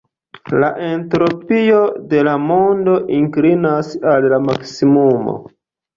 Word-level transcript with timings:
La 0.61 0.67
entropio 0.85 1.81
de 2.13 2.23
la 2.29 2.35
mondo 2.47 2.95
inklinas 3.19 3.95
al 4.15 4.29
la 4.35 4.45
maksimumo. 4.47 5.37